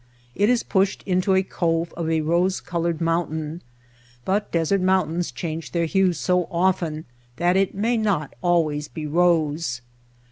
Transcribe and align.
It 0.33 0.49
is 0.49 0.63
pushed 0.63 1.03
into 1.03 1.35
a 1.35 1.43
cove 1.43 1.93
of 1.95 2.09
a 2.09 2.21
rose 2.21 2.59
colored 2.59 3.01
mountain— 3.01 3.61
but 4.25 4.51
desert 4.51 4.81
mountains 4.81 5.31
change 5.31 5.73
their 5.73 5.85
hues 5.85 6.17
so 6.17 6.47
often 6.49 7.05
that 7.37 7.55
it 7.55 7.75
may 7.75 7.97
not 7.97 8.33
always 8.41 8.87
be 8.87 9.05
rose. 9.05 9.81